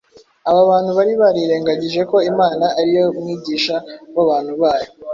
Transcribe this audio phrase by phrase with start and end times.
[0.49, 3.75] Aba bantu bari barirengagije ko Imana ari yo mwigisha
[4.15, 4.89] w’abantu bayo